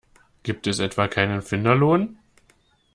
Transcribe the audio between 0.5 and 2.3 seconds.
es etwa keinen Finderlohn?